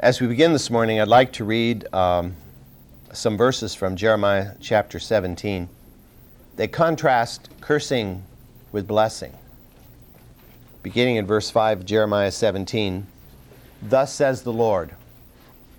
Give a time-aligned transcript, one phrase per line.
[0.00, 2.36] As we begin this morning, I'd like to read um,
[3.12, 5.68] some verses from Jeremiah chapter 17.
[6.54, 8.22] They contrast cursing
[8.70, 9.34] with blessing.
[10.84, 13.08] Beginning in verse 5, Jeremiah 17
[13.82, 14.94] Thus says the Lord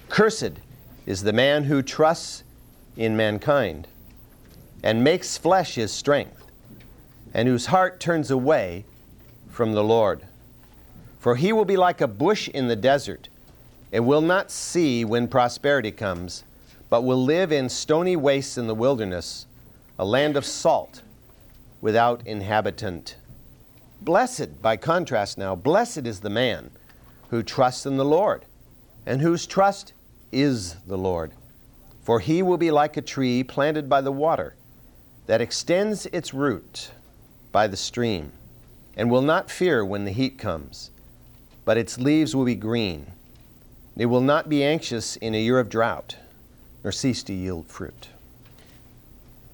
[0.09, 0.59] Cursed
[1.05, 2.43] is the man who trusts
[2.97, 3.87] in mankind
[4.83, 6.45] and makes flesh his strength,
[7.33, 8.83] and whose heart turns away
[9.49, 10.25] from the Lord.
[11.19, 13.29] For he will be like a bush in the desert,
[13.91, 16.43] and will not see when prosperity comes,
[16.89, 19.45] but will live in stony wastes in the wilderness,
[19.97, 21.01] a land of salt
[21.81, 23.15] without inhabitant.
[24.01, 26.71] Blessed, by contrast now, blessed is the man
[27.29, 28.45] who trusts in the Lord,
[29.05, 29.93] and whose trust
[30.31, 31.31] is the Lord.
[32.03, 34.55] For he will be like a tree planted by the water,
[35.27, 36.91] that extends its root
[37.51, 38.31] by the stream,
[38.97, 40.89] and will not fear when the heat comes,
[41.65, 43.05] but its leaves will be green.
[43.99, 46.15] It will not be anxious in a year of drought,
[46.85, 48.07] nor cease to yield fruit.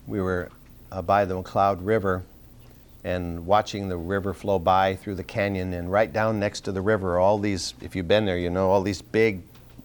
[0.06, 0.52] We were
[0.92, 2.22] uh, by the McCloud River
[3.04, 6.82] and watching the river flow by through the canyon, and right down next to the
[6.82, 9.42] river, all these, if you've been there, you know, all these big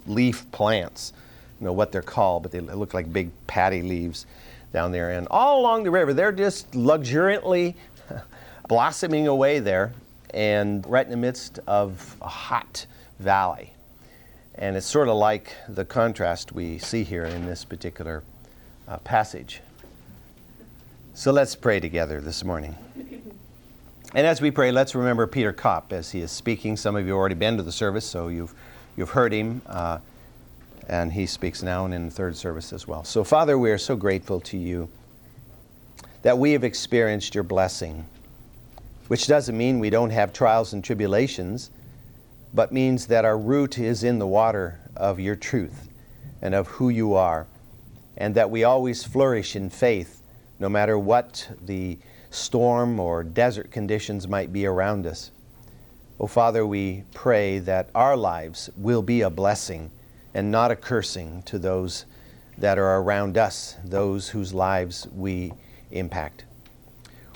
[0.06, 1.14] leaf plants.
[1.58, 4.26] You know what they're called, but they look like big patty leaves
[4.74, 5.12] down there.
[5.12, 7.76] And all along the river, they're just luxuriantly
[8.68, 9.94] blossoming away there
[10.34, 12.84] and right in the midst of a hot
[13.18, 13.72] valley.
[14.60, 18.22] And it's sort of like the contrast we see here in this particular
[18.86, 19.62] uh, passage.
[21.14, 22.76] So let's pray together this morning.
[24.14, 26.76] And as we pray, let's remember Peter Kopp as he is speaking.
[26.76, 28.52] Some of you have already been to the service, so you've,
[28.98, 29.62] you've heard him.
[29.66, 29.98] Uh,
[30.88, 33.02] and he speaks now and in the third service as well.
[33.02, 34.90] So, Father, we are so grateful to you
[36.20, 38.04] that we have experienced your blessing,
[39.08, 41.70] which doesn't mean we don't have trials and tribulations,
[42.52, 45.88] but means that our root is in the water of your truth
[46.42, 47.46] and of who you are,
[48.16, 50.22] and that we always flourish in faith
[50.58, 51.98] no matter what the
[52.30, 55.30] storm or desert conditions might be around us.
[56.18, 59.90] Oh, Father, we pray that our lives will be a blessing
[60.34, 62.04] and not a cursing to those
[62.58, 65.52] that are around us, those whose lives we
[65.90, 66.44] impact.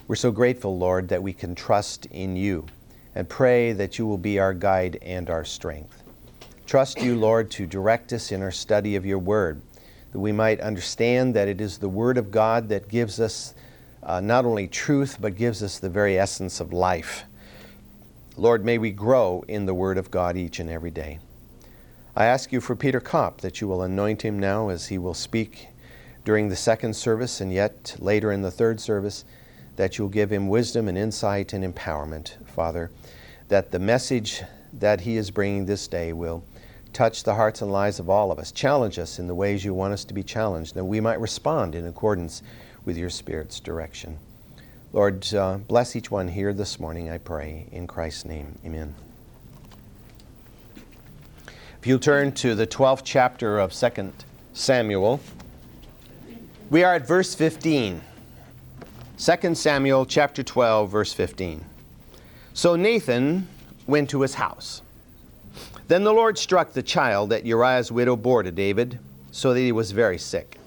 [0.07, 2.67] We're so grateful, Lord, that we can trust in you
[3.15, 6.03] and pray that you will be our guide and our strength.
[6.67, 9.61] Trust you, Lord, to direct us in our study of your word,
[10.13, 13.55] that we might understand that it is the word of God that gives us
[14.03, 17.25] uh, not only truth, but gives us the very essence of life.
[18.37, 21.21] Lord, may we grow in the word of God each and every day.
[22.17, 25.15] I ask you for Peter Kopp that you will anoint him now as he will
[25.15, 25.69] speak
[26.25, 29.25] during the second service and yet later in the third service,
[29.77, 32.91] that you'll give him wisdom and insight and empowerment, Father,
[33.49, 34.43] that the message
[34.73, 36.45] that he is bringing this day will
[36.93, 39.75] touch the hearts and lives of all of us, challenge us in the ways you
[39.75, 42.43] want us to be challenged, that we might respond in accordance
[42.85, 44.19] with your Spirit's direction.
[44.93, 47.67] Lord, uh, bless each one here this morning, I pray.
[47.73, 48.95] In Christ's name, amen.
[51.81, 54.13] If you turn to the 12th chapter of 2
[54.53, 55.21] Samuel,
[56.71, 58.01] we are at verse 15.
[59.17, 61.65] 2 Samuel chapter 12 verse 15.
[62.53, 63.47] So Nathan
[63.87, 64.83] went to his house.
[65.87, 68.99] Then the Lord struck the child that Uriah's widow bore to David,
[69.31, 70.59] so that he was very sick.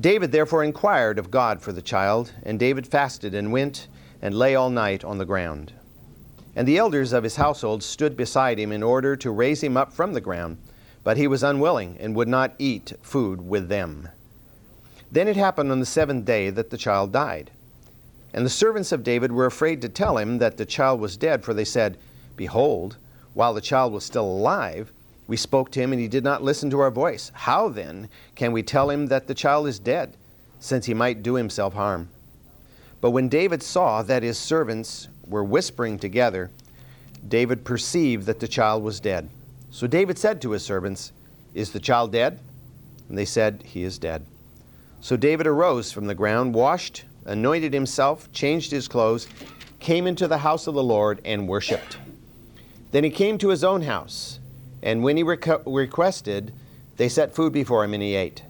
[0.00, 3.86] David therefore inquired of God for the child, and David fasted and went
[4.20, 5.72] and lay all night on the ground.
[6.56, 9.92] And the elders of his household stood beside him in order to raise him up
[9.92, 10.56] from the ground,
[11.04, 14.08] but he was unwilling and would not eat food with them.
[15.12, 17.50] Then it happened on the seventh day that the child died.
[18.32, 21.44] And the servants of David were afraid to tell him that the child was dead,
[21.44, 21.98] for they said,
[22.34, 22.96] Behold,
[23.34, 24.90] while the child was still alive,
[25.26, 27.30] we spoke to him, and he did not listen to our voice.
[27.34, 30.16] How then can we tell him that the child is dead,
[30.60, 32.08] since he might do himself harm?
[33.02, 36.50] But when David saw that his servants were whispering together,
[37.28, 39.28] David perceived that the child was dead.
[39.70, 41.12] So David said to his servants,
[41.52, 42.38] Is the child dead?
[43.10, 44.24] And they said, He is dead.
[45.02, 49.26] So David arose from the ground, washed, anointed himself, changed his clothes,
[49.80, 51.98] came into the house of the Lord, and worshipped.
[52.92, 54.38] Then he came to his own house,
[54.80, 56.52] and when he requ- requested,
[56.98, 58.44] they set food before him, and he ate.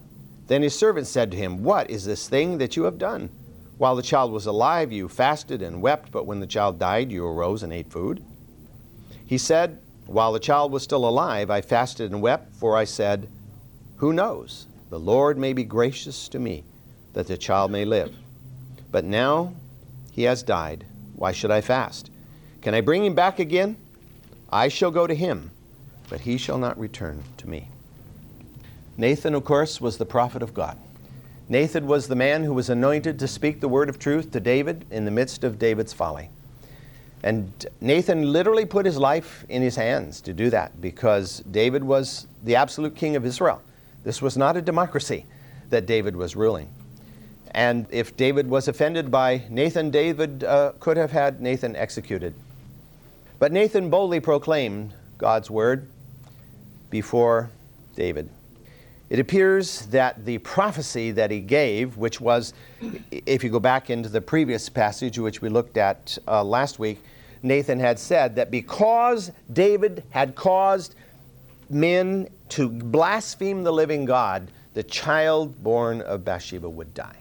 [0.45, 3.31] Then his servants said to him, What is this thing that you have done?
[3.79, 7.25] While the child was alive, you fasted and wept, but when the child died, you
[7.25, 8.23] arose and ate food.
[9.25, 13.27] He said, While the child was still alive, I fasted and wept, for I said,
[13.95, 14.67] Who knows?
[14.93, 16.63] The Lord may be gracious to me,
[17.13, 18.13] that the child may live.
[18.91, 19.55] But now
[20.11, 20.85] he has died.
[21.15, 22.11] Why should I fast?
[22.61, 23.75] Can I bring him back again?
[24.51, 25.49] I shall go to him
[26.13, 27.69] but he shall not return to me.
[28.97, 30.77] Nathan, of course, was the prophet of God.
[31.49, 34.85] Nathan was the man who was anointed to speak the word of truth to David
[34.91, 36.29] in the midst of David's folly.
[37.23, 42.27] And Nathan literally put his life in his hands to do that because David was
[42.43, 43.63] the absolute king of Israel.
[44.03, 45.25] This was not a democracy
[45.69, 46.69] that David was ruling.
[47.51, 52.33] And if David was offended by Nathan, David uh, could have had Nathan executed.
[53.39, 55.87] But Nathan boldly proclaimed God's word
[56.89, 57.49] before
[57.95, 58.29] David.
[59.09, 62.53] It appears that the prophecy that he gave, which was,
[63.11, 66.99] if you go back into the previous passage which we looked at uh, last week,
[67.43, 70.95] Nathan had said that because David had caused
[71.69, 77.17] men to blaspheme the living God, the child born of Bathsheba would die.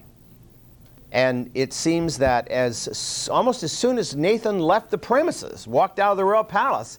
[1.11, 6.11] And it seems that as almost as soon as Nathan left the premises, walked out
[6.11, 6.99] of the royal palace,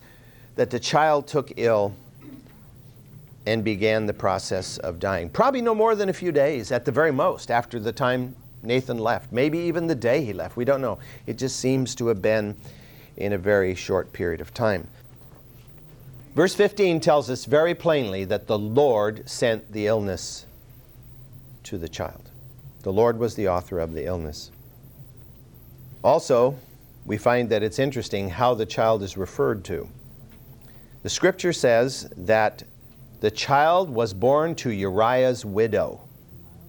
[0.56, 1.94] that the child took ill
[3.46, 5.30] and began the process of dying.
[5.30, 8.98] Probably no more than a few days at the very most after the time Nathan
[8.98, 9.32] left.
[9.32, 10.58] Maybe even the day he left.
[10.58, 10.98] We don't know.
[11.28, 12.56] It just seems to have been
[13.18, 14.88] in a very short period of time.
[16.36, 20.48] Verse 15 tells us very plainly that the Lord sent the illness
[21.64, 22.32] to the child.
[22.82, 24.52] The Lord was the author of the illness.
[26.04, 26.56] Also,
[27.06, 29.88] we find that it's interesting how the child is referred to.
[31.04, 32.64] The scripture says that
[33.20, 36.02] the child was born to Uriah's widow.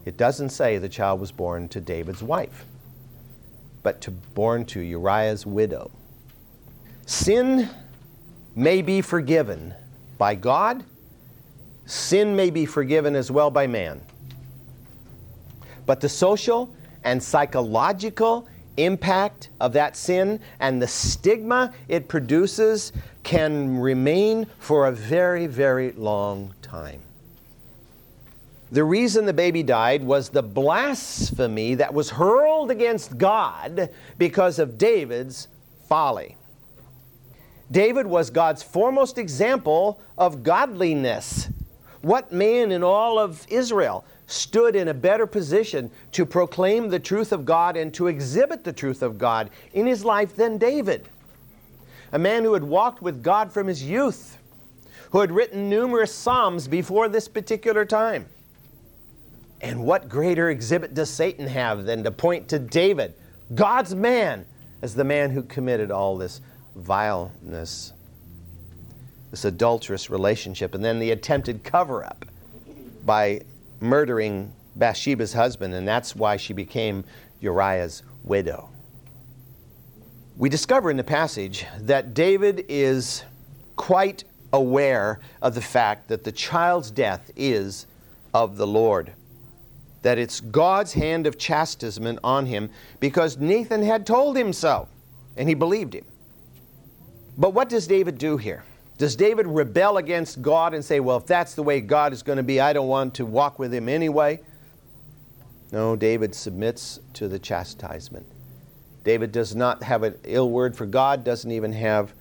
[0.05, 2.67] It doesn't say the child was born to David's wife,
[3.82, 5.90] but to born to Uriah's widow.
[7.06, 7.70] Sin
[8.54, 9.74] may be forgiven
[10.18, 10.84] by God,
[11.86, 14.00] sin may be forgiven as well by man.
[15.86, 22.92] But the social and psychological impact of that sin and the stigma it produces
[23.22, 27.00] can remain for a very, very long time.
[28.72, 34.78] The reason the baby died was the blasphemy that was hurled against God because of
[34.78, 35.48] David's
[35.88, 36.36] folly.
[37.70, 41.49] David was God's foremost example of godliness.
[42.02, 47.32] What man in all of Israel stood in a better position to proclaim the truth
[47.32, 51.08] of God and to exhibit the truth of God in his life than David?
[52.12, 54.38] A man who had walked with God from his youth,
[55.10, 58.26] who had written numerous Psalms before this particular time.
[59.60, 63.14] And what greater exhibit does Satan have than to point to David,
[63.55, 64.44] God's man,
[64.82, 66.43] as the man who committed all this
[66.76, 67.92] vileness,
[69.30, 72.24] this adulterous relationship, and then the attempted cover up
[73.04, 73.40] by
[73.80, 77.04] murdering Bathsheba's husband, and that's why she became
[77.40, 78.68] Uriah's widow.
[80.36, 83.24] We discover in the passage that David is
[83.76, 87.86] quite aware of the fact that the child's death is
[88.32, 89.12] of the Lord.
[90.02, 94.88] That it's God's hand of chastisement on him because Nathan had told him so,
[95.36, 96.04] and he believed him.
[97.36, 98.64] But what does David do here?
[98.96, 102.36] Does David rebel against God and say, well, if that's the way God is going
[102.36, 104.40] to be, I don't want to walk with him anyway?
[105.72, 108.25] No, David submits to the chastisement.
[109.02, 112.12] David does not have an ill word for God, doesn't even have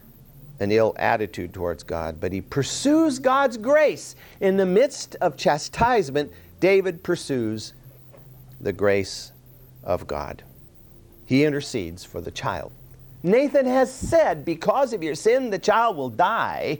[0.59, 4.15] an ill attitude towards God, but he pursues God's grace.
[4.39, 7.73] In the midst of chastisement, David pursues
[8.59, 9.31] the grace
[9.83, 10.43] of God.
[11.25, 12.71] He intercedes for the child.
[13.23, 16.79] Nathan has said, Because of your sin, the child will die.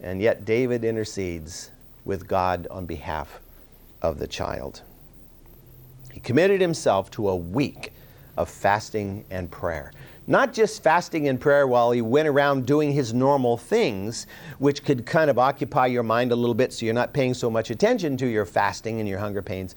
[0.00, 1.70] And yet David intercedes
[2.04, 3.40] with God on behalf
[4.00, 4.82] of the child.
[6.12, 7.92] He committed himself to a week
[8.36, 9.92] of fasting and prayer.
[10.26, 14.28] Not just fasting and prayer while he went around doing his normal things,
[14.58, 17.50] which could kind of occupy your mind a little bit so you're not paying so
[17.50, 19.74] much attention to your fasting and your hunger pains,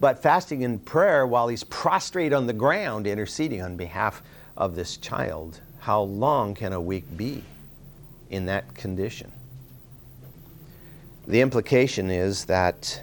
[0.00, 4.22] but fasting and prayer while he's prostrate on the ground interceding on behalf
[4.60, 7.42] of this child, how long can a week be
[8.28, 9.32] in that condition?
[11.26, 13.02] The implication is that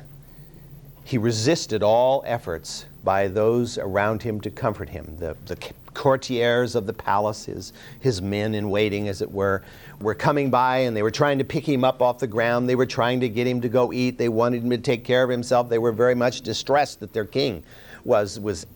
[1.04, 5.18] he resisted all efforts by those around him to comfort him.
[5.18, 5.58] The, the
[5.96, 9.64] courtiers of the palace, his, his men in waiting, as it were,
[10.00, 12.70] were coming by and they were trying to pick him up off the ground.
[12.70, 14.20] They were trying to get him to go eat.
[14.20, 15.70] They wanted him to take care of himself.
[15.70, 17.64] They were very much distressed that their king
[18.04, 18.68] was, was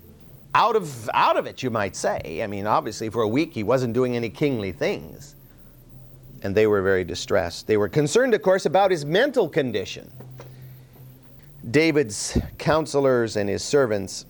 [0.54, 2.42] out of, out of it, you might say.
[2.44, 5.36] I mean, obviously, for a week he wasn't doing any kingly things.
[6.44, 7.68] And they were very distressed.
[7.68, 10.12] They were concerned, of course, about his mental condition.
[11.70, 14.26] David's counselors and his servants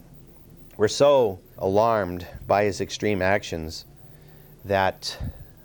[0.76, 3.86] were so alarmed by his extreme actions
[4.66, 5.18] that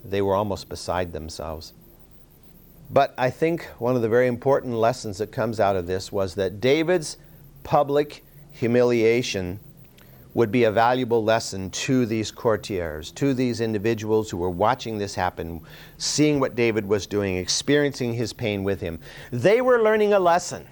[0.05, 1.73] they were almost beside themselves.
[2.91, 6.37] But I think one of the very important lessons that comes out of this was
[6.37, 7.17] that David's
[7.65, 9.59] public humiliation
[10.37, 15.15] would be a valuable lesson to these courtiers, to these individuals who were watching this
[15.15, 15.59] happen,
[15.97, 18.99] seeing what David was doing, experiencing his pain with him.
[19.33, 20.67] They were learning a lesson.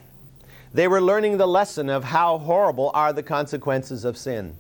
[0.75, 4.55] They were learning the lesson of how horrible are the consequences of sin.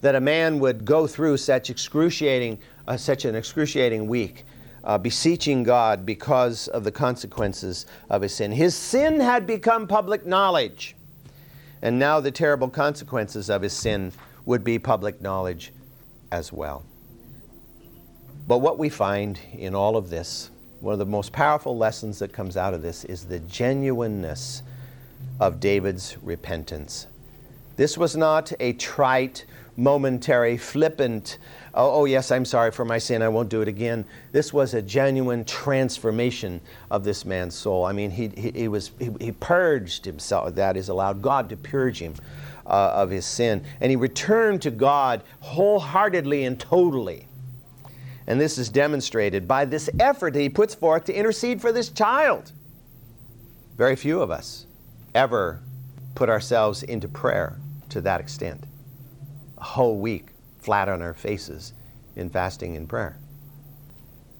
[0.00, 4.44] That a man would go through such excruciating, uh, such an excruciating week,
[4.82, 8.50] uh, beseeching God because of the consequences of his sin.
[8.50, 10.95] His sin had become public knowledge.
[11.82, 14.12] And now the terrible consequences of his sin
[14.44, 15.72] would be public knowledge
[16.32, 16.84] as well.
[18.48, 22.32] But what we find in all of this, one of the most powerful lessons that
[22.32, 24.62] comes out of this is the genuineness
[25.40, 27.06] of David's repentance.
[27.76, 29.44] This was not a trite,
[29.76, 31.38] momentary, flippant,
[31.76, 34.04] oh, oh, yes, I'm sorry for my sin, I won't do it again.
[34.32, 37.84] This was a genuine transformation of this man's soul.
[37.84, 41.56] I mean, he, he, he was, he, he, purged himself, that is, allowed God to
[41.56, 42.14] purge him
[42.66, 43.62] uh, of his sin.
[43.80, 47.26] And he returned to God wholeheartedly and totally.
[48.26, 51.90] And this is demonstrated by this effort that he puts forth to intercede for this
[51.90, 52.52] child.
[53.76, 54.66] Very few of us
[55.14, 55.60] ever
[56.14, 57.58] put ourselves into prayer
[57.90, 58.64] to that extent.
[59.58, 60.28] A whole week
[60.66, 61.72] flat on our faces
[62.16, 63.16] in fasting and prayer.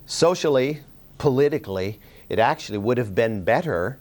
[0.07, 0.81] Socially,
[1.19, 3.97] politically, it actually would have been better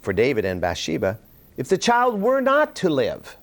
[0.00, 1.18] for David and Bathsheba
[1.58, 3.36] if the child were not to live.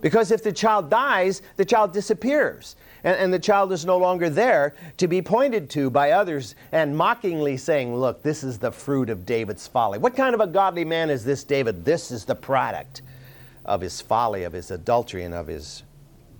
[0.00, 2.74] Because if the child dies, the child disappears.
[3.04, 6.96] And, and, the child is no longer there to be pointed to by others and
[6.96, 9.98] mockingly saying, Look, this is the fruit of David's folly.
[9.98, 11.84] What kind of a godly man is this David?
[11.84, 13.02] This is the product
[13.64, 15.82] of his folly, of his adultery, and of his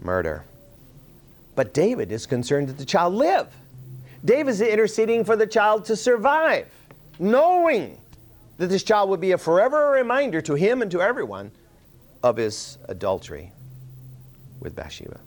[0.03, 0.45] murder.
[1.55, 3.49] But David is concerned that the child live.
[4.25, 6.69] David is interceding for the child to survive,
[7.19, 7.99] knowing
[8.59, 11.51] that this child would be a forever reminder to him and to everyone
[12.23, 13.53] of his adultery
[14.61, 15.19] with Bathsheba.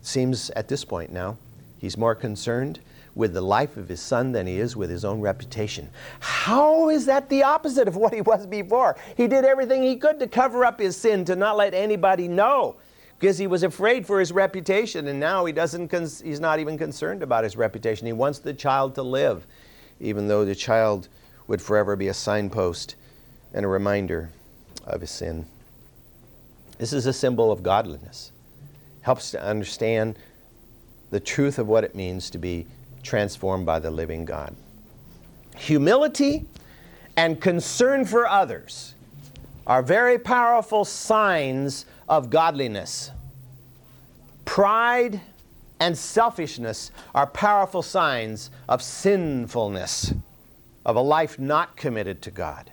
[0.00, 1.36] Seems at this point now,
[1.78, 2.80] he's more concerned
[3.14, 5.88] with the life of his son than he is with his own reputation.
[6.20, 8.96] How is that the opposite of what he was before?
[9.16, 12.76] He did everything he could to cover up his sin, to not let anybody know
[13.22, 15.92] because he was afraid for his reputation and now he doesn't
[16.24, 18.04] he's not even concerned about his reputation.
[18.04, 19.46] He wants the child to live
[20.00, 21.06] even though the child
[21.46, 22.96] would forever be a signpost
[23.54, 24.30] and a reminder
[24.88, 25.46] of his sin.
[26.78, 28.32] This is a symbol of godliness.
[29.02, 30.18] Helps to understand
[31.10, 32.66] the truth of what it means to be
[33.04, 34.52] transformed by the living god.
[35.56, 36.44] Humility
[37.16, 38.94] and concern for others
[39.64, 43.10] are very powerful signs of godliness.
[44.44, 45.20] Pride
[45.80, 50.14] and selfishness are powerful signs of sinfulness,
[50.84, 52.70] of a life not committed to God.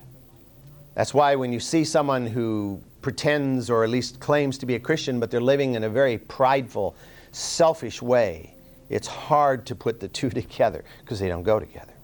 [0.94, 4.78] That's why when you see someone who pretends or at least claims to be a
[4.78, 6.94] Christian, but they're living in a very prideful,
[7.32, 8.54] selfish way,
[8.90, 11.94] it's hard to put the two together because they don't go together.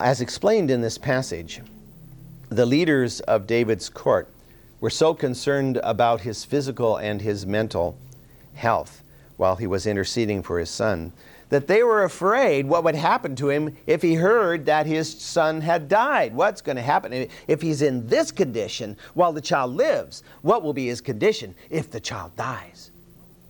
[0.00, 1.60] As explained in this passage,
[2.48, 4.31] the leaders of David's court
[4.82, 7.96] were so concerned about his physical and his mental
[8.54, 9.04] health
[9.36, 11.12] while he was interceding for his son
[11.50, 15.60] that they were afraid what would happen to him if he heard that his son
[15.60, 16.34] had died.
[16.34, 20.24] What's going to happen if he's in this condition while the child lives?
[20.40, 22.90] What will be his condition if the child dies?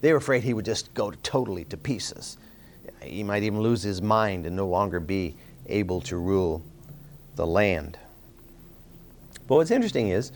[0.01, 2.39] They were afraid he would just go totally to pieces.
[3.01, 5.37] He might even lose his mind and no longer be
[5.69, 6.61] able to rule
[7.37, 7.97] the land.
[9.47, 10.33] But what's interesting is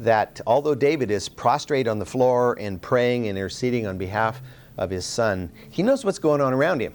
[0.00, 4.40] that although David is prostrate on the floor and praying and interceding on behalf
[4.78, 6.94] of his son, he knows what's going on around him.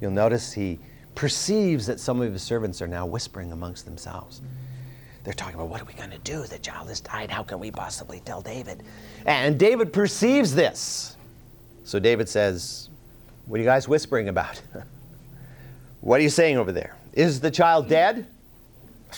[0.00, 0.78] You'll notice he
[1.14, 4.42] perceives that some of his servants are now whispering amongst themselves.
[5.24, 6.44] They're talking about what are we going to do?
[6.44, 7.30] The child has died.
[7.30, 8.84] How can we possibly tell David?
[9.24, 11.16] And David perceives this.
[11.82, 12.90] So David says,
[13.46, 14.62] What are you guys whispering about?
[16.00, 16.96] what are you saying over there?
[17.12, 18.26] Is the child dead?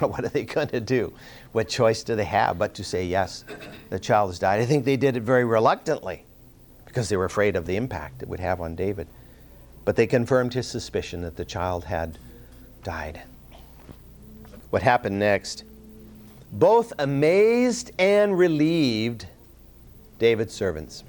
[0.00, 1.12] Now, what are they going to do?
[1.54, 3.44] What choice do they have but to say, yes,
[3.88, 4.60] the child has died?
[4.60, 6.24] I think they did it very reluctantly
[6.84, 9.06] because they were afraid of the impact it would have on David.
[9.84, 12.18] But they confirmed his suspicion that the child had
[12.82, 13.22] died.
[14.70, 15.62] What happened next?
[16.50, 19.26] Both amazed and relieved
[20.18, 21.04] David's servants.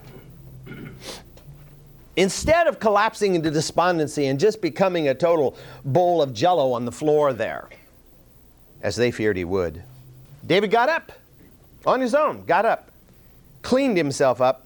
[2.15, 6.91] Instead of collapsing into despondency and just becoming a total bowl of jello on the
[6.91, 7.67] floor there,
[8.83, 9.81] as they feared he would.
[10.45, 11.11] David got up
[11.85, 12.91] on his own, got up,
[13.61, 14.65] cleaned himself up,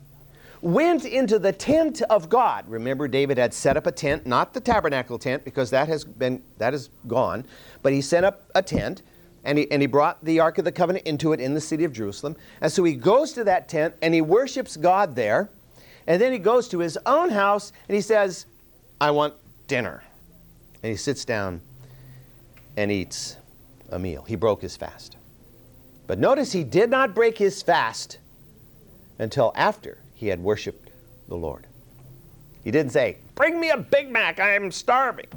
[0.61, 2.69] went into the tent of God.
[2.69, 6.41] Remember, David had set up a tent, not the tabernacle tent, because that has been
[6.57, 7.45] that is gone,
[7.81, 9.01] but he set up a tent.
[9.45, 11.85] And he, and he brought the Ark of the Covenant into it in the city
[11.85, 12.35] of Jerusalem.
[12.59, 15.49] And so he goes to that tent and he worships God there.
[16.07, 18.45] And then he goes to his own house and he says,
[18.99, 19.35] I want
[19.67, 20.03] dinner.
[20.83, 21.61] And he sits down
[22.75, 23.37] and eats
[23.89, 24.23] a meal.
[24.23, 25.15] He broke his fast.
[26.09, 28.17] But notice he did not break his fast
[29.19, 30.89] until after he had worshiped
[31.27, 31.67] the Lord.
[32.63, 35.27] He didn't say, Bring me a Big Mac, I am starving.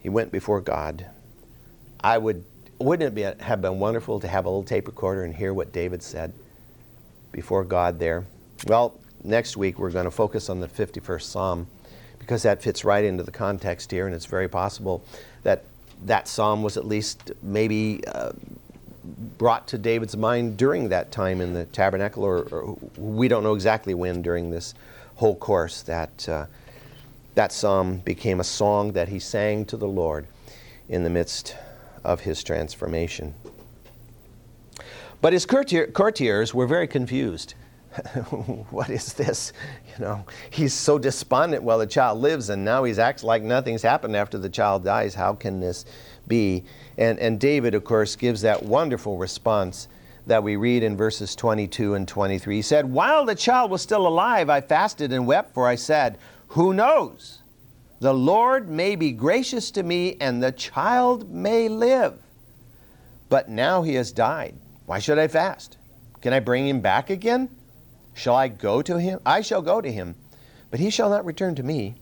[0.00, 1.04] He went before God.
[2.00, 2.46] I would,
[2.78, 5.70] wouldn't it be, have been wonderful to have a little tape recorder and hear what
[5.70, 6.32] David said
[7.30, 8.24] before God there?
[8.68, 11.66] Well, next week we're going to focus on the 51st Psalm
[12.18, 15.04] because that fits right into the context here, and it's very possible
[15.42, 15.64] that
[16.04, 18.32] that psalm was at least maybe uh,
[19.38, 23.54] brought to David's mind during that time in the tabernacle, or, or we don't know
[23.54, 24.74] exactly when during this
[25.16, 26.46] whole course that uh,
[27.34, 30.26] that psalm became a song that he sang to the Lord
[30.88, 31.56] in the midst
[32.02, 33.34] of his transformation.
[35.20, 37.54] But his courtier, courtiers were very confused.
[38.70, 39.52] what is this?
[39.86, 43.82] You know, he's so despondent while the child lives, and now he acts like nothing's
[43.82, 45.14] happened after the child dies.
[45.14, 45.84] How can this
[46.26, 46.64] be?
[46.96, 49.88] And, and David, of course, gives that wonderful response
[50.26, 52.56] that we read in verses 22 and 23.
[52.56, 56.18] He said, While the child was still alive, I fasted and wept, for I said,
[56.48, 57.38] Who knows?
[58.00, 62.18] The Lord may be gracious to me, and the child may live.
[63.28, 64.54] But now he has died.
[64.86, 65.76] Why should I fast?
[66.20, 67.48] Can I bring him back again?
[68.18, 69.20] Shall I go to him?
[69.24, 70.16] I shall go to him,
[70.72, 71.94] but he shall not return to me.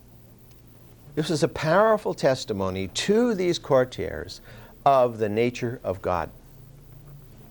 [1.13, 4.41] This is a powerful testimony to these courtiers
[4.83, 6.31] of the nature of God.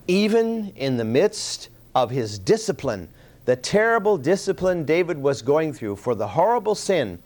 [0.09, 3.09] Even in the midst of his discipline,
[3.45, 7.21] the terrible discipline David was going through for the horrible sin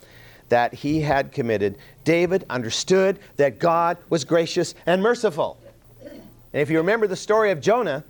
[0.49, 5.57] that he had committed, David understood that God was gracious and merciful.
[6.03, 8.03] And if you remember the story of Jonah,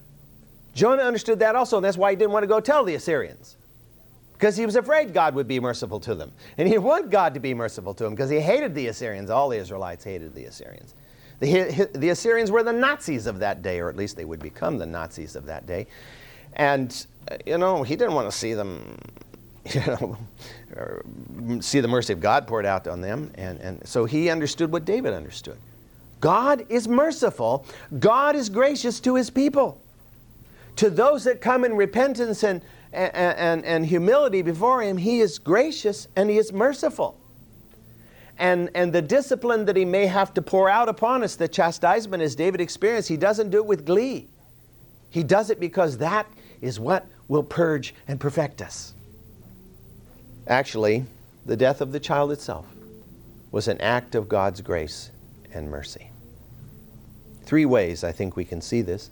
[0.73, 3.57] Jonah understood that also, and that's why he didn't want to go tell the Assyrians.
[4.33, 6.31] Because he was afraid God would be merciful to them.
[6.57, 9.29] And he wanted God to be merciful to him because he hated the Assyrians.
[9.29, 10.95] All the Israelites hated the Assyrians.
[11.39, 14.77] The, the Assyrians were the Nazis of that day, or at least they would become
[14.77, 15.87] the Nazis of that day.
[16.53, 18.97] And, uh, you know, he didn't want to see them,
[19.73, 20.17] you know,
[21.61, 23.31] see the mercy of God poured out on them.
[23.35, 25.57] And, and so he understood what David understood.
[26.19, 27.65] God is merciful,
[27.99, 29.81] God is gracious to his people
[30.77, 35.39] to those that come in repentance and, and, and, and humility before Him, He is
[35.39, 37.17] gracious and He is merciful.
[38.37, 42.23] And, and the discipline that He may have to pour out upon us, the chastisement
[42.23, 44.27] as David experienced, He doesn't do it with glee.
[45.09, 46.25] He does it because that
[46.61, 48.93] is what will purge and perfect us.
[50.47, 51.05] Actually,
[51.45, 52.65] the death of the child itself
[53.51, 55.11] was an act of God's grace
[55.53, 56.09] and mercy.
[57.43, 59.09] Three ways I think we can see this.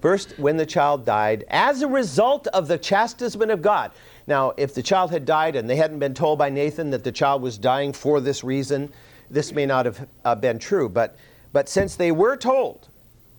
[0.00, 3.90] First, when the child died, as a result of the chastisement of God.
[4.26, 7.12] Now, if the child had died and they hadn't been told by Nathan that the
[7.12, 8.90] child was dying for this reason,
[9.28, 10.88] this may not have uh, been true.
[10.88, 11.16] But,
[11.52, 12.88] but since they were told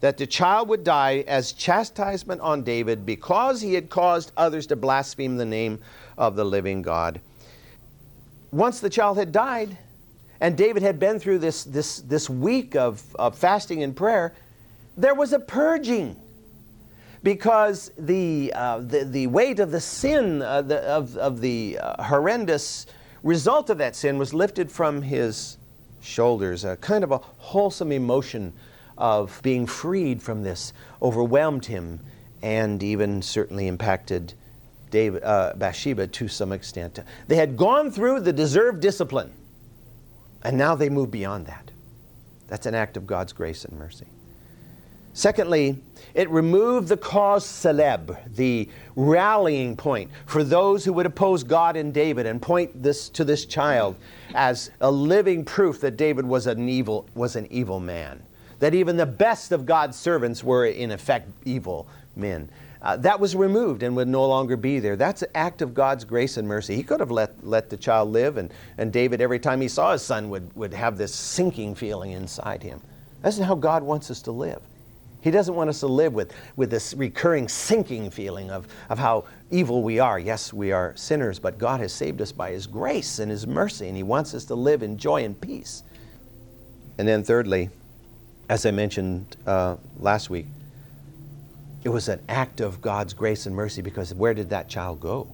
[0.02, 4.76] that the child would die as chastisement on David because he had caused others to
[4.76, 5.80] blaspheme the name
[6.18, 7.20] of the living God,
[8.52, 9.78] once the child had died,
[10.42, 14.34] and David had been through this, this, this week of, of fasting and prayer,
[14.98, 16.16] there was a purging
[17.24, 22.04] because the, uh, the, the, weight of the sin, uh, the, of, of the uh,
[22.04, 22.88] horrendous
[23.24, 25.58] result of that sin was lifted from his
[26.02, 26.64] shoulders.
[26.66, 28.54] A kind of a wholesome emotion
[28.98, 32.00] of being freed from this overwhelmed him
[32.42, 34.34] and even certainly impacted
[34.90, 37.00] David, uh, Bathsheba to some extent.
[37.28, 39.32] They had gone through the deserved discipline,
[40.44, 41.72] and now they move beyond that.
[42.48, 44.08] That's an act of God's grace and mercy.
[45.14, 45.82] Secondly,
[46.14, 51.94] it removed the cause célèbre, the rallying point for those who would oppose God and
[51.94, 53.96] David and point this to this child
[54.34, 58.22] as a living proof that David was an evil, was an evil man.
[58.60, 62.50] That even the best of God's servants were, in effect, evil men.
[62.82, 64.96] Uh, that was removed and would no longer be there.
[64.96, 66.76] That's an act of God's grace and mercy.
[66.76, 69.92] He could have let, let the child live, and, and David, every time he saw
[69.92, 72.82] his son, would, would have this sinking feeling inside him.
[73.22, 74.62] That's not how God wants us to live.
[75.22, 79.26] He doesn't want us to live with, with this recurring sinking feeling of, of how
[79.52, 80.18] evil we are.
[80.20, 83.88] Yes, we are sinners, but God has saved us by His grace and His mercy,
[83.88, 85.84] and He wants us to live in joy and peace.
[86.98, 87.70] And then, thirdly,
[88.50, 90.48] as I mentioned uh, last week,
[91.84, 95.28] it was an act of God's grace and mercy because where did that child go?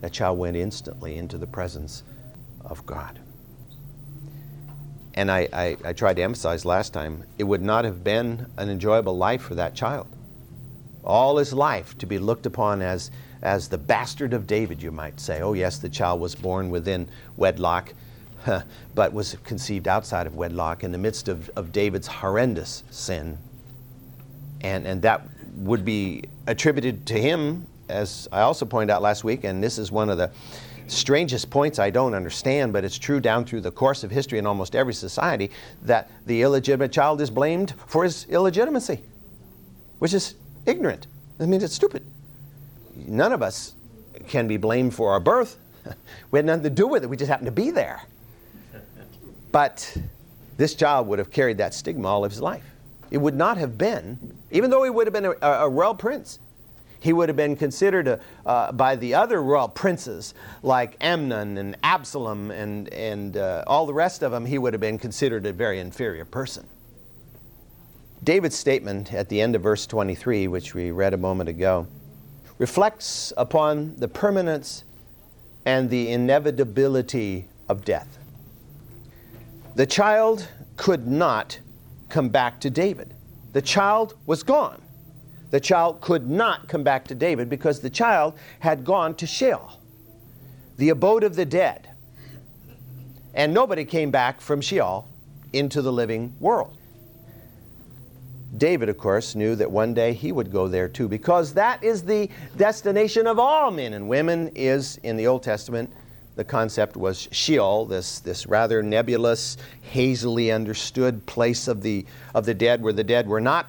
[0.00, 2.02] That child went instantly into the presence
[2.64, 3.18] of God.
[5.16, 8.68] And I, I, I, tried to emphasize last time, it would not have been an
[8.68, 10.06] enjoyable life for that child.
[11.04, 15.18] All his life to be looked upon as, as the bastard of David, you might
[15.18, 15.40] say.
[15.40, 17.94] Oh, yes, the child was born within wedlock,
[18.94, 23.38] but was conceived outside of wedlock in the midst of, of David's horrendous sin.
[24.60, 25.22] And, and that
[25.56, 29.90] would be attributed to him, as I also pointed out last week, and this is
[29.90, 30.30] one of the
[30.88, 34.46] strangest points I don't understand, but it's true down through the course of history in
[34.46, 35.50] almost every society
[35.82, 39.00] that the illegitimate child is blamed for his illegitimacy,
[39.98, 40.34] which is
[40.66, 41.06] ignorant.
[41.40, 42.04] I mean, it's stupid.
[42.94, 43.74] None of us
[44.28, 45.56] can be blamed for our birth.
[46.30, 48.02] we had nothing to do with it, we just happened to be there.
[49.52, 49.96] But
[50.56, 52.64] this child would have carried that stigma all of his life.
[53.10, 56.40] It would not have been, even though he would have been a, a royal prince,
[57.06, 62.50] he would have been considered uh, by the other royal princes like Amnon and Absalom
[62.50, 65.78] and, and uh, all the rest of them, he would have been considered a very
[65.78, 66.66] inferior person.
[68.24, 71.86] David's statement at the end of verse 23, which we read a moment ago,
[72.58, 74.82] reflects upon the permanence
[75.64, 78.18] and the inevitability of death.
[79.76, 81.60] The child could not
[82.08, 83.14] come back to David.
[83.52, 84.82] The child was gone.
[85.50, 89.72] The child could not come back to David because the child had gone to Sheol,
[90.76, 91.88] the abode of the dead.
[93.34, 95.06] And nobody came back from Sheol
[95.52, 96.76] into the living world.
[98.56, 102.02] David, of course, knew that one day he would go there too, because that is
[102.02, 105.92] the destination of all men and women, is in the Old Testament
[106.36, 112.04] the concept was Sheol, this, this rather nebulous, hazily understood place of the,
[112.34, 113.66] of the dead, where the dead were not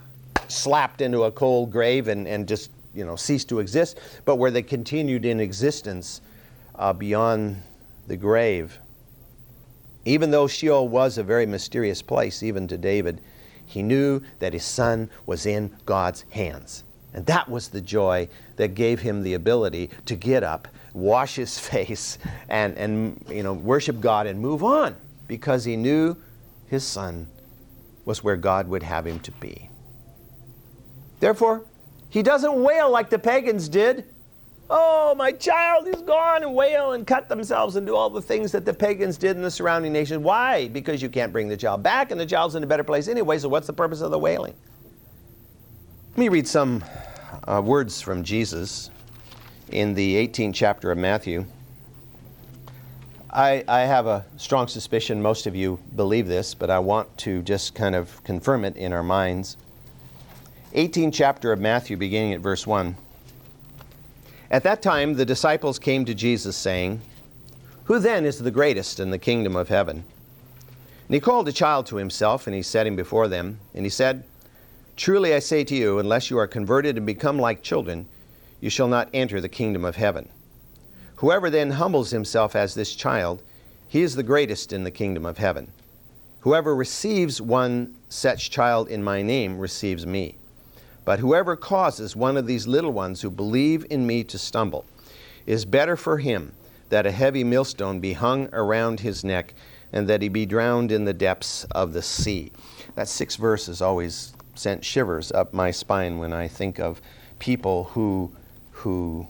[0.48, 4.52] slapped into a cold grave and, and just you know, ceased to exist, but where
[4.52, 6.22] they continued in existence
[6.76, 7.62] uh, beyond
[8.08, 8.80] the grave.
[10.06, 13.22] Even though Sheol was a very mysterious place, even to David,
[13.66, 16.84] he knew that his son was in God's hands.
[17.14, 21.60] And that was the joy that gave him the ability to get up wash his
[21.70, 22.18] face
[22.50, 24.96] and, and you know, worship God and move on
[25.28, 26.16] because he knew
[26.68, 27.28] his son
[28.06, 29.70] was where God would have him to be.
[31.19, 31.63] Therefore,
[32.10, 34.06] he doesn't wail like the pagans did.
[34.69, 38.51] Oh, my child is gone, and wail and cut themselves and do all the things
[38.51, 40.21] that the pagans did in the surrounding nations.
[40.21, 40.67] Why?
[40.67, 43.38] Because you can't bring the child back, and the child's in a better place anyway,
[43.38, 44.53] so what's the purpose of the wailing?
[46.12, 46.84] Let me read some
[47.47, 48.89] uh, words from Jesus
[49.69, 51.45] in the 18th chapter of Matthew.
[53.30, 57.41] I, I, have a strong suspicion most of you believe this, but I want to
[57.43, 59.58] just kind of confirm it in our minds.
[60.73, 62.97] 18th chapter of Matthew, beginning at verse 1.
[64.51, 67.01] At that time, the disciples came to Jesus, saying,
[67.86, 70.03] Who then is the greatest in the kingdom of heaven?
[71.08, 73.60] And he called a child to himself, and he set him before them.
[73.73, 74.25] And he said,
[74.97, 78.06] Truly I say to you, unless you are converted and become like children,
[78.60, 80.27] you shall not enter the kingdom of heaven.
[81.15, 83.41] Whoever then humbles himself as this child,
[83.88, 85.71] he is the greatest in the kingdom of heaven.
[86.41, 90.36] Whoever receives one such child in my name receives me.
[91.08, 94.84] But whoever causes one of these little ones who believe in me to stumble,
[95.46, 96.52] is better for him
[96.89, 99.54] that a heavy millstone be hung around his neck
[99.93, 102.52] and that he be drowned in the depths of the sea.
[102.96, 107.02] That six verses always sent shivers up my spine when I think of
[107.39, 108.34] people who
[108.72, 109.30] who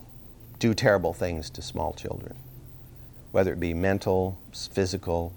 [0.57, 2.35] do terrible things to small children,
[3.33, 5.31] whether it be mental, physical,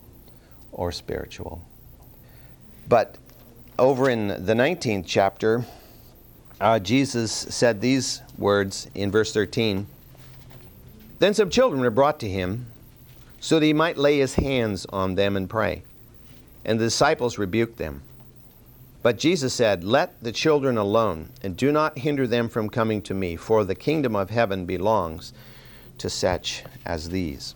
[0.72, 1.60] or spiritual.
[2.88, 3.18] But
[3.78, 5.66] over in the 19th chapter,
[6.60, 9.86] uh, Jesus said these words in verse 13
[11.18, 12.66] Then some children were brought to him
[13.40, 15.82] so that he might lay his hands on them and pray.
[16.64, 18.02] And the disciples rebuked them.
[19.02, 23.14] But Jesus said, Let the children alone, and do not hinder them from coming to
[23.14, 25.32] me, for the kingdom of heaven belongs
[25.98, 27.54] to such as these.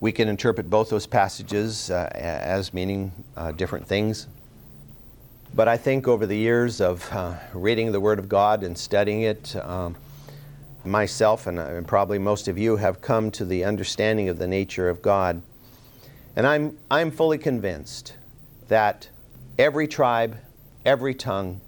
[0.00, 4.26] We can interpret both those passages uh, as meaning uh, different things.
[5.54, 9.20] But I think over the years of uh, reading the Word of God and studying
[9.20, 9.94] it, um,
[10.82, 14.46] myself and, uh, and probably most of you have come to the understanding of the
[14.46, 15.42] nature of God.
[16.36, 18.14] And I'm, I'm fully convinced
[18.68, 19.10] that
[19.58, 20.38] every tribe,
[20.86, 21.60] every tongue,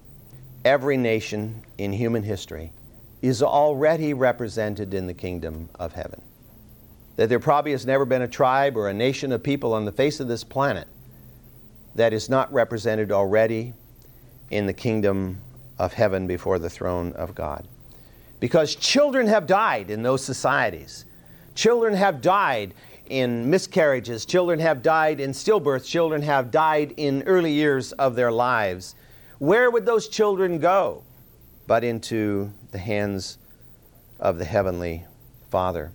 [0.63, 2.71] every nation in human history
[3.21, 6.23] is already represented in the kingdom of heaven.
[7.17, 9.91] That there probably has never been a tribe or a nation of people on the
[9.91, 10.87] face of this planet
[11.95, 13.73] that is not represented already
[14.51, 15.41] in the kingdom
[15.79, 17.67] of heaven before the throne of God.
[18.39, 21.05] Because children have died in those societies.
[21.55, 22.73] Children have died
[23.07, 28.31] in miscarriages, children have died in stillbirth, children have died in early years of their
[28.31, 28.95] lives.
[29.39, 31.03] Where would those children go
[31.67, 33.37] but into the hands
[34.19, 35.05] of the Heavenly
[35.49, 35.91] Father?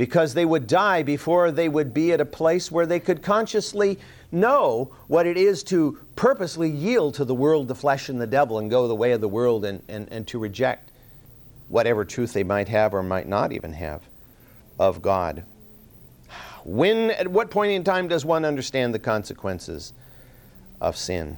[0.00, 3.98] Because they would die before they would be at a place where they could consciously
[4.32, 8.60] know what it is to purposely yield to the world, the flesh, and the devil
[8.60, 10.90] and go the way of the world and, and, and to reject
[11.68, 14.00] whatever truth they might have or might not even have
[14.78, 15.44] of God.
[16.64, 19.92] When, at what point in time does one understand the consequences
[20.80, 21.36] of sin?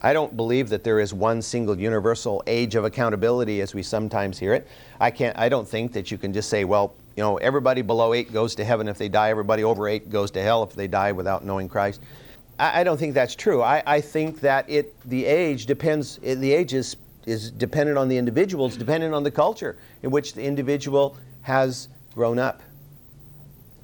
[0.00, 4.38] I don't believe that there is one single universal age of accountability as we sometimes
[4.38, 4.68] hear it.
[5.00, 8.12] I can't I don't think that you can just say, well, you know, everybody below
[8.12, 10.88] 8 goes to heaven if they die, everybody over 8 goes to hell if they
[10.88, 12.00] die without knowing Christ.
[12.58, 13.62] I, I don't think that's true.
[13.62, 16.96] I, I think that it the age depends the age is
[17.26, 21.88] is dependent on the individual, it's dependent on the culture in which the individual has
[22.14, 22.62] grown up.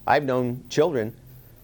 [0.06, 1.14] I've known children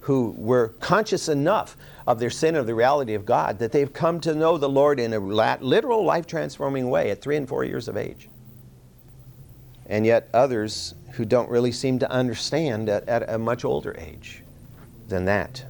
[0.01, 1.77] who were conscious enough
[2.07, 5.01] of their sin, of the reality of God, that they've come to know the Lord
[5.01, 8.29] in a literal life transforming way at three and four years of age.
[9.89, 14.43] And yet, others who don't really seem to understand at, at a much older age
[15.09, 15.65] than that.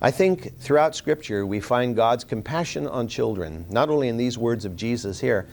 [0.00, 4.64] I think throughout Scripture we find God's compassion on children, not only in these words
[4.64, 5.46] of Jesus here,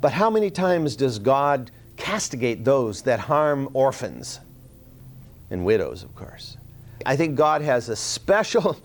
[0.00, 4.40] but how many times does God castigate those that harm orphans?
[5.52, 6.56] and widows, of course.
[7.04, 8.80] I think God has a special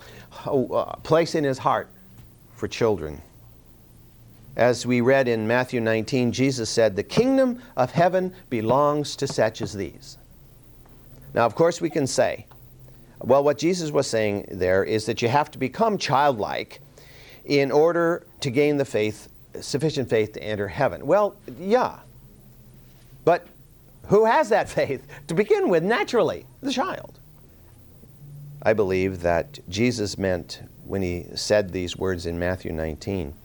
[1.03, 1.89] place in his heart
[2.55, 3.21] for children.
[4.57, 9.61] As we read in Matthew 19, Jesus said, The kingdom of heaven belongs to such
[9.61, 10.17] as these.
[11.35, 12.47] Now, of course, we can say,
[13.19, 16.81] well, what Jesus was saying there is that you have to become childlike
[17.45, 19.29] in order to gain the faith,
[19.61, 21.05] sufficient faith to enter heaven.
[21.05, 21.99] Well, yeah.
[23.25, 23.47] But
[24.07, 26.47] who has that faith to begin with naturally?
[26.61, 27.19] The child.
[28.63, 33.35] I believe that Jesus meant when he said these words in Matthew 19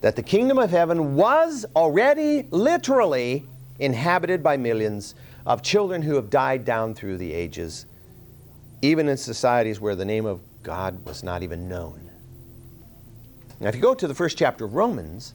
[0.00, 3.46] that the kingdom of heaven was already literally
[3.78, 5.14] inhabited by millions
[5.46, 7.86] of children who have died down through the ages,
[8.82, 12.10] even in societies where the name of God was not even known.
[13.60, 15.34] Now, if you go to the first chapter of Romans,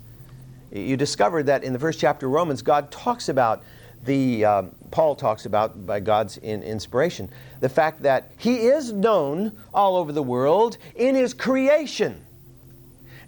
[0.71, 3.63] you discover that in the first chapter of Romans, God talks about
[4.06, 7.30] the uh, Paul talks about by God's in inspiration
[7.62, 12.26] the fact that he is known all over the world in his creation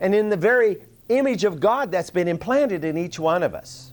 [0.01, 0.77] and in the very
[1.09, 3.91] image of God that's been implanted in each one of us.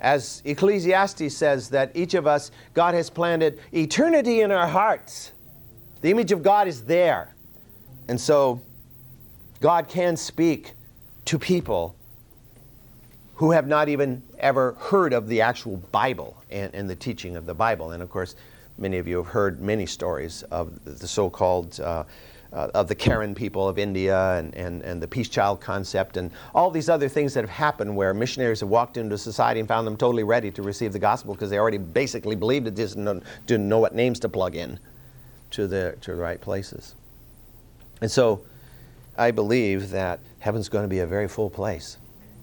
[0.00, 5.32] As Ecclesiastes says, that each of us, God has planted eternity in our hearts.
[6.00, 7.34] The image of God is there.
[8.08, 8.60] And so,
[9.60, 10.72] God can speak
[11.26, 11.94] to people
[13.36, 17.46] who have not even ever heard of the actual Bible and, and the teaching of
[17.46, 17.92] the Bible.
[17.92, 18.34] And of course,
[18.78, 21.78] many of you have heard many stories of the so called.
[21.78, 22.04] Uh,
[22.52, 26.30] uh, of the Karen people of India and, and, and the peace child concept and
[26.54, 29.86] all these other things that have happened where missionaries have walked into society and found
[29.86, 33.04] them totally ready to receive the gospel because they already basically believed it, just didn't
[33.04, 34.78] know, didn't know what names to plug in
[35.50, 36.94] to the, to the right places.
[38.00, 38.42] And so
[39.16, 41.96] I believe that heaven's going to be a very full place.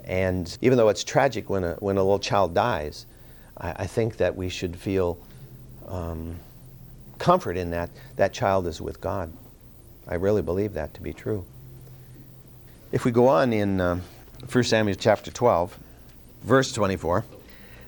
[0.05, 3.05] And even though it's tragic when a, when a little child dies,
[3.57, 5.19] I, I think that we should feel
[5.87, 6.35] um,
[7.19, 9.31] comfort in that that child is with God.
[10.11, 11.45] I really believe that to be true.
[12.91, 13.99] If we go on in uh,
[14.51, 15.77] 1 Samuel chapter 12,
[16.41, 17.23] verse 24,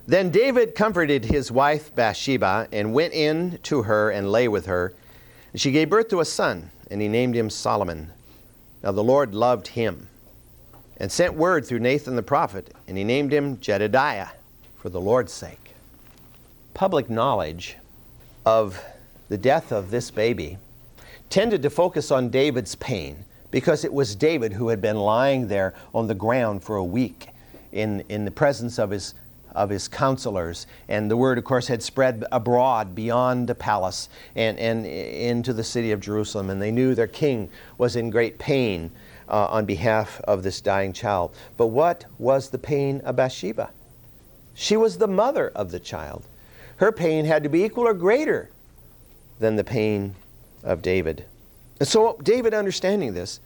[0.06, 4.94] then David comforted his wife Bathsheba and went in to her and lay with her.
[5.52, 8.12] And she gave birth to a son, and he named him Solomon.
[8.84, 10.08] Now the Lord loved him
[10.98, 14.30] and sent word through Nathan the prophet, and he named him Jedidiah
[14.76, 15.74] for the Lord's sake.
[16.76, 17.78] Public knowledge
[18.46, 18.80] of
[19.28, 20.60] the death of this baby
[21.32, 25.74] tended to focus on David's pain because it was David who had been lying there
[25.96, 27.30] on the ground for a week
[27.72, 29.14] in, in the presence of his,
[29.56, 30.68] of his counselors.
[30.90, 35.64] And the word, of course, had spread abroad beyond the palace and, and into the
[35.64, 36.50] city of Jerusalem.
[36.50, 38.92] And they knew their king was in great pain
[39.30, 41.34] uh, on behalf of this dying child.
[41.56, 43.70] But what was the pain of Bathsheba?
[44.54, 46.24] She was the mother of the child.
[46.78, 48.50] Her pain had to be equal or greater
[49.40, 50.16] than the pain
[50.64, 51.26] of David.
[51.80, 53.40] And so David, understanding this,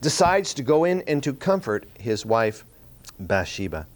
[0.00, 2.64] decides to go in and to comfort his wife
[3.20, 3.86] Bathsheba.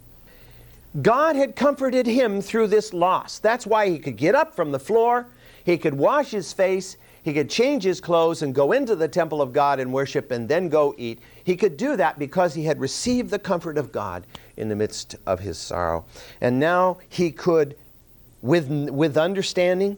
[1.02, 3.38] God had comforted him through this loss.
[3.38, 5.26] That's why he could get up from the floor,
[5.64, 9.42] he could wash his face, he could change his clothes and go into the temple
[9.42, 11.18] of God and worship and then go eat.
[11.42, 14.24] He could do that because he had received the comfort of God
[14.56, 16.04] in the midst of his sorrow.
[16.40, 17.76] And now he could,
[18.42, 19.96] with, with understanding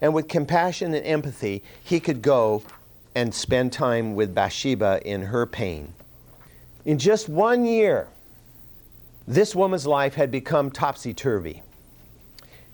[0.00, 2.62] and with compassion and empathy, he could go
[3.14, 5.92] and spend time with Bathsheba in her pain.
[6.84, 8.08] In just one year,
[9.26, 11.62] this woman's life had become topsy turvy.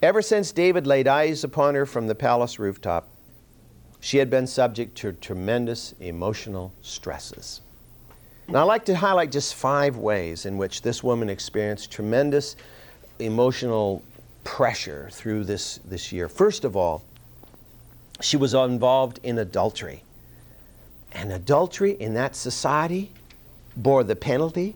[0.03, 3.09] Ever since David laid eyes upon her from the palace rooftop,
[4.01, 7.63] she had been subject to tremendous emotional stresses.
[8.47, 12.57] Now, I'd like to highlight just five ways in which this woman experienced tremendous
[13.19, 14.03] emotional
[14.45, 16.29] pressure through this, this year.
[16.29, 17.03] First of all,
[18.21, 20.03] she was involved in adultery.
[21.13, 23.11] And adultery in that society
[23.77, 24.75] bore the penalty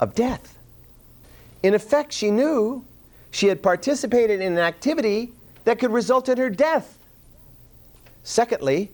[0.00, 0.58] of death.
[1.62, 2.84] In effect, she knew
[3.30, 5.32] she had participated in an activity
[5.64, 6.98] that could result in her death.
[8.22, 8.90] Secondly,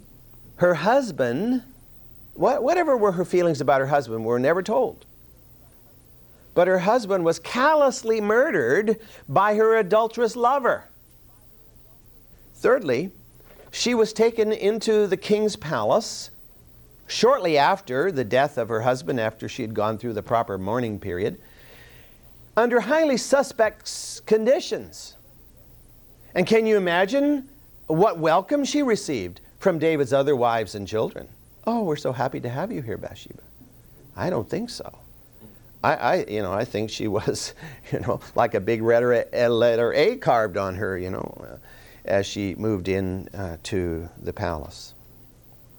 [0.57, 1.63] her husband,
[2.35, 5.05] whatever were her feelings about her husband, were never told.
[6.61, 10.91] But her husband was callously murdered by her adulterous lover.
[12.57, 13.13] Thirdly,
[13.71, 16.29] she was taken into the king's palace
[17.07, 21.01] shortly after the death of her husband, after she had gone through the proper mourning
[21.01, 21.41] period,
[22.59, 25.17] under highly suspect conditions.
[26.35, 27.49] And can you imagine
[27.87, 31.27] what welcome she received from David's other wives and children?
[31.67, 33.41] Oh, we're so happy to have you here, Bathsheba.
[34.15, 34.99] I don't think so.
[35.83, 37.55] I, I, you know, I think she was,
[37.93, 41.57] you know, like a big letter, letter A carved on her, you know, uh,
[42.05, 44.95] as she moved in uh, to the palace.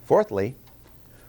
[0.05, 0.55] Fourthly,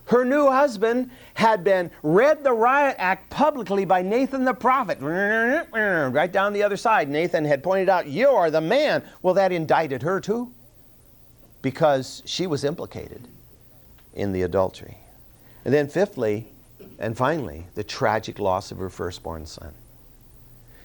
[0.06, 4.98] her new husband had been read the riot act publicly by Nathan the prophet.
[5.72, 9.02] Right down the other side, Nathan had pointed out, You are the man.
[9.22, 10.52] Well, that indicted her too,
[11.62, 13.28] because she was implicated
[14.12, 14.98] in the adultery.
[15.64, 16.51] And then, fifthly,
[17.02, 19.74] and finally, the tragic loss of her firstborn son.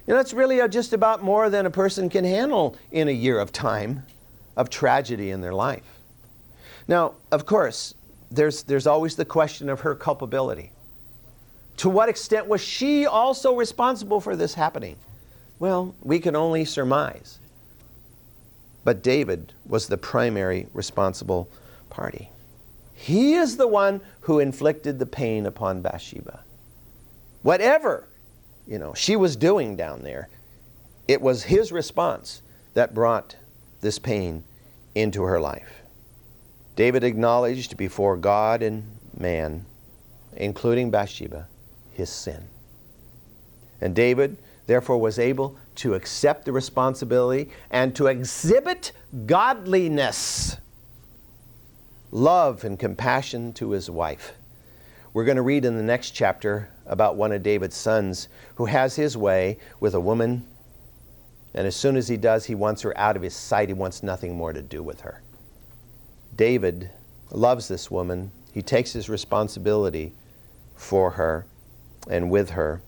[0.08, 3.40] You know, it's really just about more than a person can handle in a year
[3.40, 4.04] of time
[4.56, 6.00] of tragedy in their life.
[6.88, 7.94] Now, of course,
[8.32, 10.72] there's, there's always the question of her culpability.
[11.78, 14.96] To what extent was she also responsible for this happening?
[15.60, 17.38] Well, we can only surmise.
[18.84, 21.48] But David was the primary responsible
[21.92, 22.32] party.
[23.00, 26.44] He is the one who inflicted the pain upon Bathsheba.
[27.44, 28.08] Whatever,
[28.66, 30.30] you know, she was doing down there,
[31.08, 32.42] it was his response
[32.74, 33.36] that brought
[33.82, 34.44] this pain
[34.96, 35.84] into her life.
[36.76, 38.84] David acknowledged before God and
[39.16, 39.66] man,
[40.36, 41.48] including Bathsheba,
[41.94, 42.48] his sin.
[43.80, 48.92] And David, therefore, was able to accept the responsibility and to exhibit
[49.28, 50.58] godliness,
[52.12, 54.34] love, and compassion to his wife.
[55.14, 58.96] We're going to read in the next chapter about one of David's sons who has
[58.96, 60.46] his way with a woman,
[61.54, 63.70] and as soon as he does, he wants her out of his sight.
[63.70, 65.22] He wants nothing more to do with her.
[66.36, 66.92] David
[67.32, 68.32] loves this woman.
[68.54, 70.14] He takes his responsibility
[70.76, 71.48] for her
[72.10, 72.82] and with her.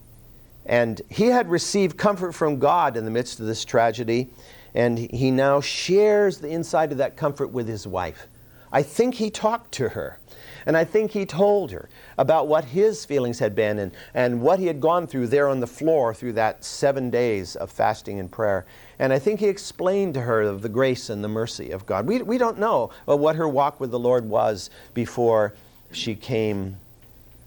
[0.66, 4.30] And he had received comfort from God in the midst of this tragedy,
[4.72, 8.28] and he now shares the inside of that comfort with his wife.
[8.72, 10.18] I think he talked to her.
[10.66, 14.58] And I think he told her about what his feelings had been and, and what
[14.58, 18.30] he had gone through there on the floor through that seven days of fasting and
[18.30, 18.66] prayer.
[18.98, 22.06] And I think he explained to her of the grace and the mercy of God.
[22.06, 25.54] We, we don't know what her walk with the Lord was before
[25.92, 26.76] she came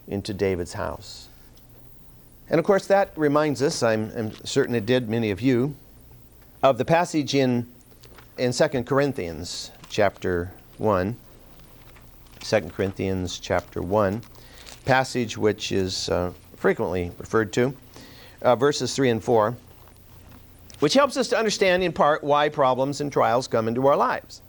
[0.07, 1.27] into David's house.
[2.49, 5.75] And of course, that reminds us, I'm, I'm certain it did many of you,
[6.62, 7.67] of the passage in,
[8.38, 11.15] in 2 Corinthians chapter 1.
[12.39, 14.21] 2 Corinthians chapter 1,
[14.86, 17.73] passage which is uh, frequently referred to,
[18.41, 19.55] uh, verses 3 and 4
[20.83, 24.41] which helps us to understand in part why problems and trials come into our lives.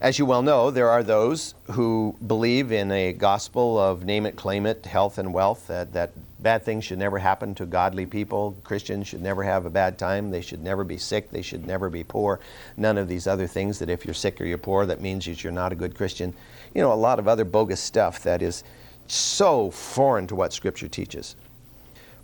[0.00, 4.34] As you well know, there are those who believe in a gospel of name it,
[4.34, 8.56] claim it, health and wealth, that, that bad things should never happen to godly people.
[8.64, 10.30] Christians should never have a bad time.
[10.30, 11.30] They should never be sick.
[11.30, 12.40] They should never be poor.
[12.78, 15.44] None of these other things that if you're sick or you're poor, that means that
[15.44, 16.32] you're not a good Christian.
[16.74, 18.64] You know, a lot of other bogus stuff that is
[19.06, 21.36] so foreign to what Scripture teaches.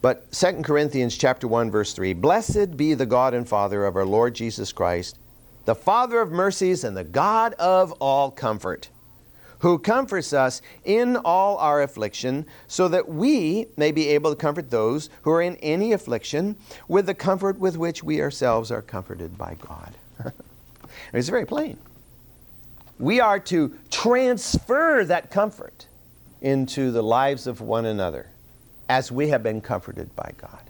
[0.01, 4.07] But 2 Corinthians chapter 1 verse 3, blessed be the God and Father of our
[4.07, 5.18] Lord Jesus Christ,
[5.66, 8.88] the Father of mercies and the God of all comfort,
[9.58, 14.70] who comforts us in all our affliction, so that we may be able to comfort
[14.70, 16.56] those who are in any affliction
[16.88, 19.94] with the comfort with which we ourselves are comforted by God.
[21.12, 21.78] it's very plain.
[22.98, 25.86] we are to transfer that comfort
[26.40, 28.30] into the lives of one another
[28.88, 30.65] as we have been comforted by God.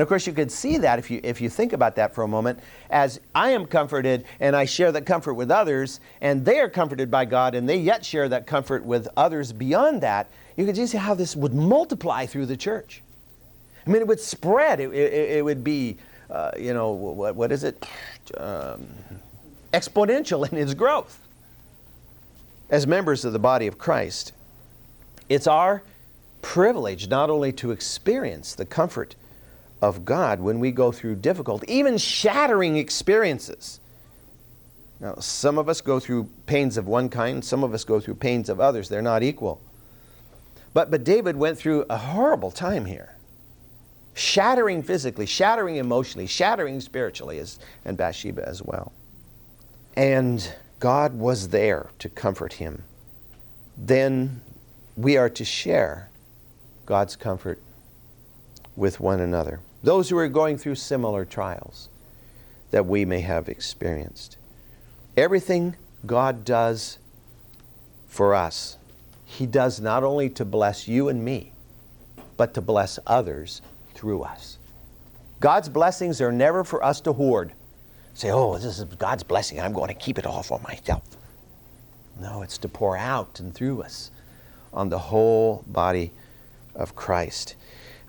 [0.00, 2.24] And of course, you could see that if you, if you think about that for
[2.24, 6.58] a moment, as I am comforted and I share that comfort with others, and they
[6.58, 10.64] are comforted by God and they yet share that comfort with others beyond that, you
[10.64, 13.02] can see how this would multiply through the church.
[13.86, 15.98] I mean, it would spread, it, it, it would be,
[16.30, 17.86] uh, you know, what, what is it?
[18.38, 18.86] Um,
[19.74, 21.20] exponential in its growth.
[22.70, 24.32] As members of the body of Christ,
[25.28, 25.82] it's our
[26.40, 29.14] privilege not only to experience the comfort
[29.82, 33.80] of God when we go through difficult, even shattering experiences.
[35.00, 38.16] Now, some of us go through pains of one kind, some of us go through
[38.16, 38.88] pains of others.
[38.88, 39.60] They're not equal.
[40.74, 43.16] But, but David went through a horrible time here.
[44.12, 48.92] Shattering physically, shattering emotionally, shattering spiritually, as, and Bathsheba as well.
[49.96, 52.82] And God was there to comfort him.
[53.76, 54.42] Then
[54.96, 56.10] we are to share
[56.84, 57.60] God's comfort
[58.76, 61.88] with one another those who are going through similar trials
[62.70, 64.36] that we may have experienced.
[65.16, 65.76] Everything
[66.06, 66.98] God does
[68.08, 68.76] for us,
[69.24, 71.52] He does not only to bless you and me,
[72.36, 73.62] but to bless others
[73.94, 74.58] through us.
[75.40, 77.52] God's blessings are never for us to hoard.
[78.14, 81.02] Say, oh, this is God's blessing, I'm going to keep it all for myself.
[82.20, 84.10] No, it's to pour out and through us
[84.72, 86.12] on the whole body
[86.74, 87.54] of Christ.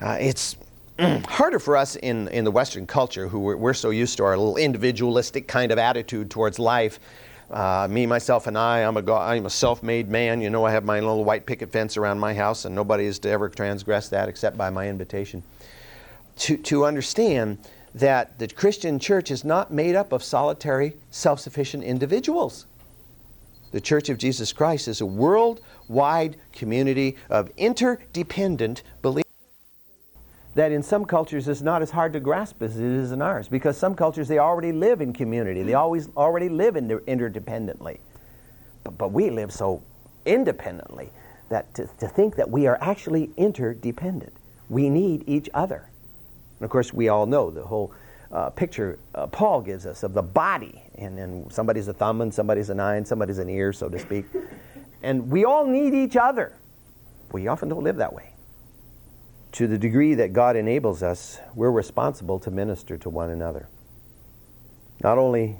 [0.01, 0.57] Uh, it's
[1.27, 4.37] harder for us in, in the Western culture, who we're, we're, so used to our
[4.37, 6.99] little individualistic kind of attitude towards life.
[7.49, 10.41] Uh, me, myself, and I, I'm a, I'm a self made man.
[10.41, 13.17] You know, I have my little white picket fence around my house, and nobody is
[13.19, 15.41] to ever transgress that except by my invitation.
[16.37, 17.57] To, to understand
[17.95, 22.67] that the Christian church is not made up of solitary, self sufficient individuals.
[23.71, 29.30] The Church of Jesus Christ is a worldwide community of interdependent believers
[30.55, 33.47] that in some cultures is not as hard to grasp as it is in ours
[33.47, 35.63] because some cultures they already live in community.
[35.63, 37.99] They always already live inter- interdependently.
[38.83, 39.81] But, but we live so
[40.25, 41.09] independently
[41.49, 44.33] that to, to think that we are actually interdependent.
[44.69, 45.89] We need each other.
[46.59, 47.93] And of course we all know the whole
[48.31, 50.81] uh, picture uh, paul gives us of the body.
[50.95, 53.99] And, and somebody's a thumb and somebody's an eye and somebody's an ear so to
[53.99, 54.25] speak.
[55.01, 56.51] And we all need each other.
[57.31, 58.30] We often don't live that way
[59.53, 63.67] to the degree that God enables us, we're responsible to minister to one another.
[65.03, 65.57] Not only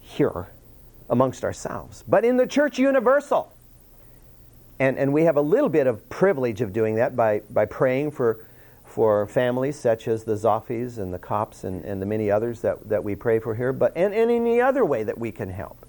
[0.00, 0.48] here
[1.08, 3.52] amongst ourselves, but in the church universal.
[4.78, 8.12] And, and we have a little bit of privilege of doing that by, by praying
[8.12, 8.46] for,
[8.84, 12.88] for families such as the Zoffis and the Cops and, and the many others that,
[12.88, 15.86] that we pray for here, but and, and any other way that we can help.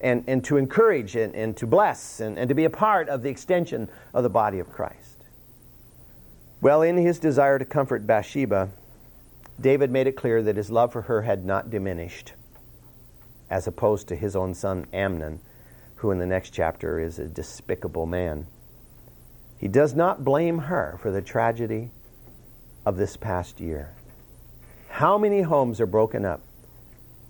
[0.00, 3.22] And, and to encourage and, and to bless and, and to be a part of
[3.22, 5.17] the extension of the body of Christ.
[6.60, 8.70] Well, in his desire to comfort Bathsheba,
[9.60, 12.32] David made it clear that his love for her had not diminished,
[13.48, 15.38] as opposed to his own son Amnon,
[15.96, 18.46] who in the next chapter is a despicable man.
[19.56, 21.90] He does not blame her for the tragedy
[22.84, 23.94] of this past year.
[24.88, 26.40] How many homes are broken up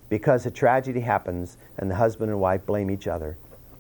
[0.09, 3.37] because a tragedy happens and the husband and wife blame each other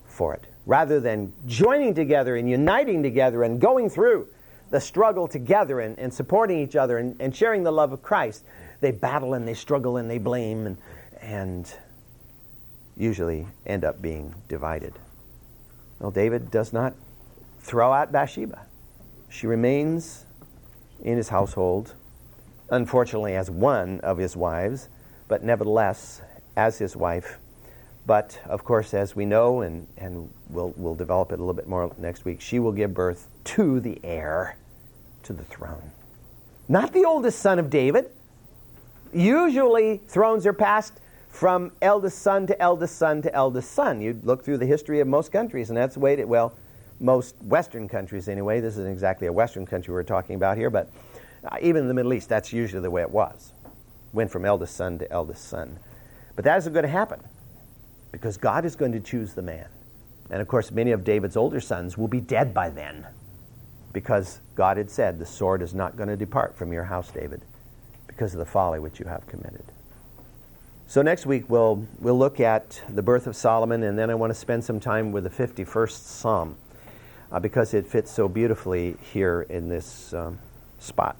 [0.06, 4.28] for it, rather than joining together and uniting together and going through
[4.70, 8.44] the struggle together and, and supporting each other and, and sharing the love of Christ,
[8.80, 10.76] they battle and they struggle and they blame and,
[11.20, 11.72] and
[12.96, 14.94] usually end up being divided.
[15.98, 16.94] Well, David does not
[17.60, 18.66] throw out Bathsheba.
[19.28, 20.24] She remains
[21.00, 21.94] in his household,
[22.70, 24.88] unfortunately, as one of his wives,
[25.28, 26.20] but nevertheless
[26.56, 27.38] as his wife.
[28.06, 31.68] But of course, as we know, and, and we'll, we'll develop it a little bit
[31.68, 34.56] more next week, she will give birth to the heir
[35.28, 35.92] to the throne.
[36.68, 38.10] Not the oldest son of David.
[39.12, 44.00] Usually, thrones are passed from eldest son to eldest son to eldest son.
[44.00, 46.54] You look through the history of most countries, and that's the way it, well,
[46.98, 48.60] most Western countries anyway.
[48.60, 50.90] This isn't exactly a Western country we're talking about here, but
[51.44, 53.52] uh, even in the Middle East, that's usually the way it was.
[54.14, 55.78] Went from eldest son to eldest son.
[56.36, 57.20] But that isn't going to happen
[58.12, 59.68] because God is going to choose the man.
[60.30, 63.06] And of course, many of David's older sons will be dead by then
[63.92, 67.42] because God had said, The sword is not going to depart from your house, David,
[68.06, 69.64] because of the folly which you have committed.
[70.86, 74.30] So next week we'll, we'll look at the birth of Solomon, and then I want
[74.30, 76.56] to spend some time with the 51st Psalm
[77.30, 80.38] uh, because it fits so beautifully here in this um,
[80.78, 81.16] spot.